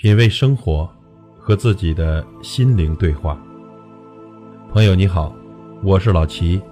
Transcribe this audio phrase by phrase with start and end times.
[0.00, 0.88] 品味生活，
[1.40, 3.36] 和自己的心灵对话。
[4.70, 5.34] 朋友你好，
[5.82, 6.62] 我是老齐。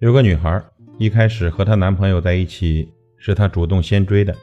[0.00, 0.62] 有个女孩，
[0.98, 4.36] 一开始和她男朋友在一起，是她主动先追的。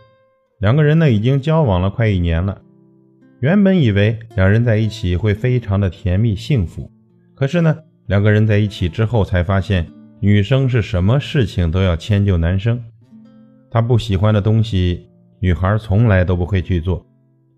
[0.57, 2.59] 两个人呢，已经交往了快一年了。
[3.41, 6.91] 原本以为两人在一起会非常的甜蜜幸福，
[7.36, 7.77] 可是呢，
[8.07, 9.85] 两个人在一起之后才发现，
[10.21, 12.81] 女生是什么事情都要迁就男生。
[13.70, 17.05] 他不喜欢的东西，女孩从来都不会去做，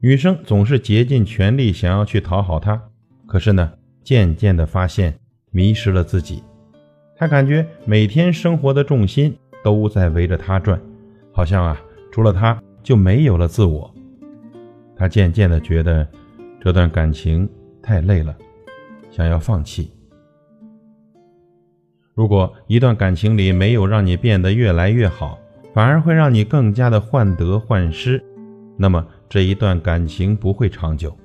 [0.01, 2.81] 女生总是竭尽全力想要去讨好他。
[3.27, 3.71] 可是呢，
[4.03, 5.13] 渐渐的发现
[5.51, 6.41] 迷失了自己。
[7.15, 10.81] 他感觉每天生活的重心都在围着他转，
[11.31, 11.79] 好像啊，
[12.11, 13.93] 除了他就没有了自我。
[14.95, 16.07] 他渐渐的觉得
[16.59, 17.47] 这段感情
[17.83, 18.35] 太累了，
[19.17, 19.89] 想要放弃。
[22.13, 25.39] 如果一段感情里没有让你变得越来越好，
[25.73, 28.23] 反而会让你更加的患得患失，
[28.77, 31.17] 那么这一段感情不会长久。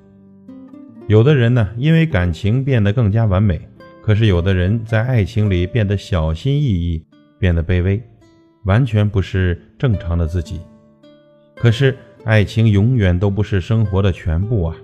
[1.07, 3.61] 有的人呢，因为感情变得更加完美，
[4.01, 7.05] 可是有的人在爱情里变得小心翼翼，
[7.37, 8.01] 变得卑微，
[8.65, 10.59] 完全不是正常的自己。
[11.55, 11.95] 可是。
[12.25, 14.77] 爱情永远都不是生活的全部啊！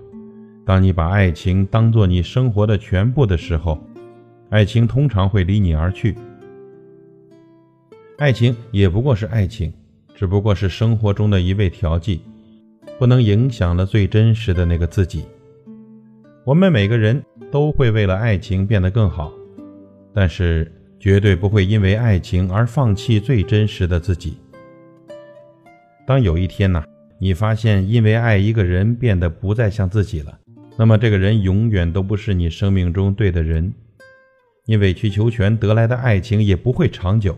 [0.64, 3.78] 当你把爱情当做你生活的全部的时候，
[4.50, 6.16] 爱情通常会离你而去。
[8.18, 9.72] 爱情也不过是爱情，
[10.14, 12.22] 只不过是生活中的一味调剂，
[12.98, 15.24] 不能影响了最真实的那个自己。
[16.44, 19.32] 我们每个人都会为了爱情变得更好，
[20.12, 24.36] 但是绝对不会因为爱情而放弃最真实的自己。
[26.06, 26.82] 当有一天呢？
[27.22, 30.39] 你发现，因为爱一个人变得不再像自己了，
[30.80, 33.74] 那么这个人永远都不是你生命中对的人。
[34.64, 37.36] 你委曲求全得来的爱情也不会长久。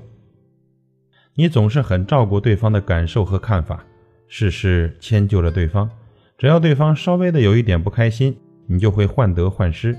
[1.34, 3.84] 你总是很照顾对方的感受和看法，
[4.28, 5.90] 事事迁就着对方，
[6.38, 8.36] 只要对方稍微的有一点不开心，
[8.68, 9.96] 你就会患得患失。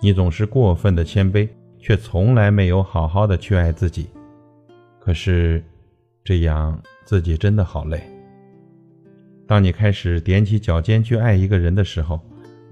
[0.00, 1.48] 你总是过分的谦卑，
[1.78, 4.08] 却从来没有好好的去爱自己。
[4.98, 5.62] 可是，
[6.24, 8.02] 这样自己真的好累。
[9.46, 12.18] 当你开始踮起脚尖去爱一个人的时候，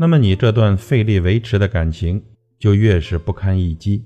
[0.00, 2.22] 那么你这段费力维持的感情
[2.59, 4.03] 就越是不堪一击。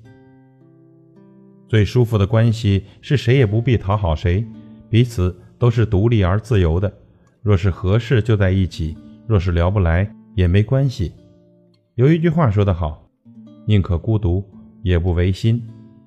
[1.68, 4.44] 最舒服的关系是谁也不必讨好谁，
[4.90, 6.92] 彼此都是独立而自由的。
[7.42, 8.96] 若是合适就在一起，
[9.28, 11.12] 若是聊不来也没关系。
[11.94, 13.08] 有一句话说得好
[13.64, 14.44] ：“宁可孤独
[14.82, 15.62] 也不违心，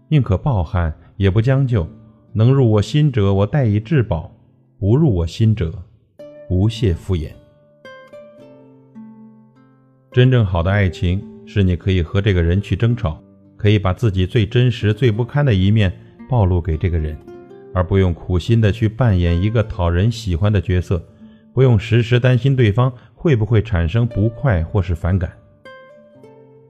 [0.09, 1.88] 宁可抱憾也不将就。
[2.34, 4.30] 能入我心者，我待以至宝；
[4.78, 5.74] 不入我心者。”
[6.50, 7.31] 不屑敷衍。
[10.12, 13.22] 真正好的爱情是你可以和这个人去争吵，
[13.56, 15.91] 可以把自己最真实、最不堪的一面
[16.29, 17.18] 暴露给这个人，
[17.73, 21.06] 而不用苦心的去扮演一个讨人喜欢的角色，
[21.53, 25.31] 不用时时担心对方会不会产生不快或是反感。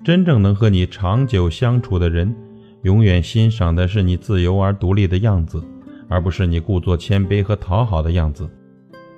[0.04, 2.36] 真正能和你长久相处的人，
[2.84, 5.64] 永远欣赏的是你自由而独立的样子，
[6.10, 8.50] 而不是你故作谦卑和讨好的样子。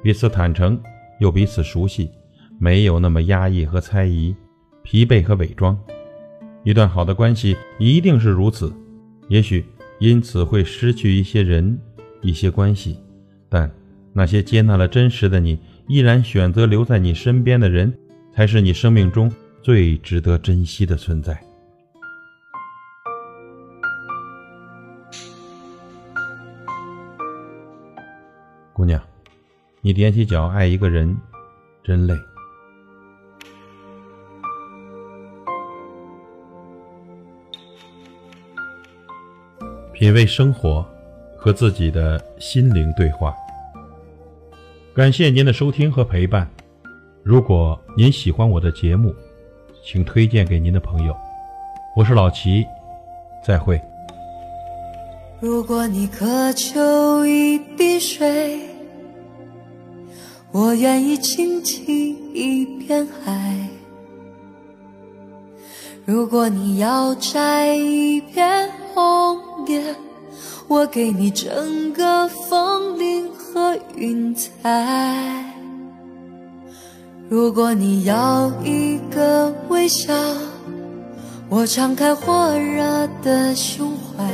[0.01, 0.79] 彼此坦诚，
[1.19, 2.09] 又彼此熟悉，
[2.61, 4.35] 没有那么压抑和猜疑，
[4.83, 5.79] 疲惫和伪装。
[6.63, 8.71] 一段好的关系一定是如此。
[9.29, 9.65] 也许
[9.99, 11.79] 因此会失去一些人、
[12.21, 12.99] 一些关系，
[13.47, 13.71] 但
[14.11, 17.97] 那些接纳了真实的你，依然选择留在你身边的人，
[18.35, 19.31] 才是你生命中
[19.61, 21.41] 最值得珍惜的存在。
[28.73, 29.01] 姑娘。
[29.81, 31.15] 你踮起脚爱一个人，
[31.81, 32.13] 真累。
[39.99, 40.85] 品味生活，
[41.35, 43.35] 和自己的心灵对话。
[44.95, 46.49] 感谢您的收听和陪伴。
[47.21, 49.13] 如果您喜欢我的节目，
[49.83, 51.13] 请推荐给您的朋友。
[51.97, 52.65] 我是老齐，
[53.45, 53.77] 再会。
[55.41, 58.57] 如果你渴求一滴水。
[60.53, 63.67] 我愿意倾尽一片海。
[66.05, 69.95] 如果你要摘一片红叶，
[70.67, 75.45] 我给你整个枫林和云彩。
[77.29, 80.13] 如果你要一个微笑，
[81.47, 84.25] 我敞开火热的胸怀。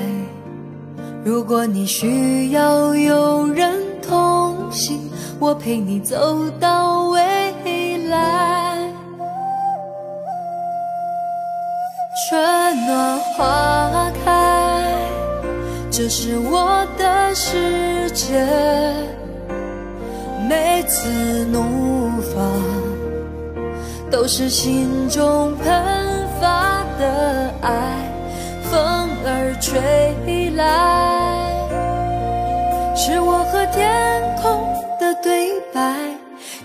[1.23, 5.00] 如果你需要有人同行。
[5.38, 8.75] 我陪你走到未来，
[12.15, 12.39] 春
[12.85, 14.89] 暖花开，
[15.91, 18.41] 这是我的世界。
[20.47, 21.09] 每次
[21.51, 22.41] 怒放，
[24.09, 28.09] 都是心中喷发的爱，
[28.63, 31.51] 风儿吹来，
[32.95, 34.65] 是我和天空
[35.01, 35.94] 的对白。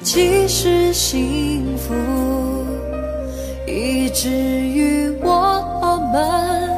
[0.04, 1.92] 其实幸福，
[3.66, 4.28] 以至
[6.12, 6.68] 们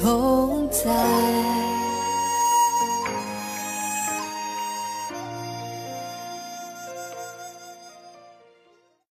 [0.00, 1.13] 同在。